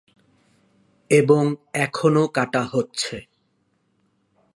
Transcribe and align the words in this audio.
এবং 1.09 1.43
এখনো 1.73 2.23
কাটা 2.27 2.63
হচ্ছে। 2.63 3.15